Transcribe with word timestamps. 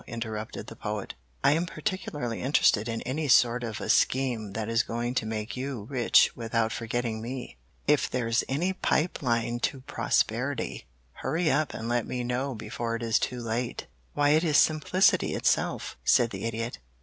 interrupted 0.07 0.65
the 0.65 0.75
Poet. 0.75 1.13
"I 1.43 1.51
am 1.51 1.67
particularly 1.67 2.41
interested 2.41 2.89
in 2.89 3.03
any 3.03 3.27
sort 3.27 3.63
of 3.63 3.79
a 3.79 3.87
scheme 3.87 4.53
that 4.53 4.67
is 4.67 4.81
going 4.81 5.13
to 5.13 5.27
make 5.27 5.55
you 5.55 5.83
rich 5.91 6.35
without 6.35 6.71
forgetting 6.71 7.21
me. 7.21 7.57
If 7.87 8.09
there's 8.09 8.43
any 8.49 8.73
pipe 8.73 9.21
line 9.21 9.59
to 9.59 9.81
prosperity, 9.81 10.87
hurry 11.13 11.51
up 11.51 11.75
and 11.75 11.87
let 11.87 12.07
me 12.07 12.23
know 12.23 12.55
before 12.55 12.95
it 12.95 13.03
is 13.03 13.19
too 13.19 13.41
late." 13.43 13.85
"Why, 14.15 14.29
it 14.29 14.43
is 14.43 14.57
simplicity 14.57 15.35
itself," 15.35 15.97
said 16.03 16.31
the 16.31 16.45
Idiot. 16.45 16.79